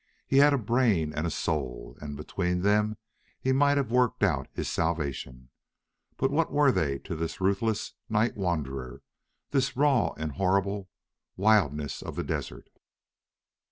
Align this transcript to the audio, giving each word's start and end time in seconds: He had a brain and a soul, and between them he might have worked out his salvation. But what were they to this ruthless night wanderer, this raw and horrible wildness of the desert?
He 0.25 0.37
had 0.37 0.51
a 0.51 0.57
brain 0.57 1.13
and 1.13 1.27
a 1.27 1.29
soul, 1.29 1.95
and 2.01 2.17
between 2.17 2.63
them 2.63 2.97
he 3.39 3.51
might 3.51 3.77
have 3.77 3.91
worked 3.91 4.23
out 4.23 4.47
his 4.51 4.67
salvation. 4.67 5.51
But 6.17 6.31
what 6.31 6.51
were 6.51 6.71
they 6.71 6.97
to 6.97 7.15
this 7.15 7.39
ruthless 7.39 7.93
night 8.09 8.35
wanderer, 8.35 9.03
this 9.51 9.77
raw 9.77 10.13
and 10.17 10.31
horrible 10.31 10.89
wildness 11.37 12.01
of 12.01 12.15
the 12.15 12.23
desert? 12.23 12.69